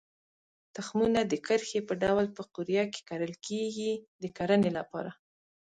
تخمونه 0.75 1.19
د 1.25 1.33
کرښې 1.45 1.79
په 1.87 1.93
ډول 2.03 2.25
په 2.35 2.41
قوریه 2.53 2.85
کې 2.93 3.01
کرل 3.09 3.33
کېږي 3.47 3.91
د 4.21 4.23
کرنې 4.37 4.71
لپاره. 4.77 5.11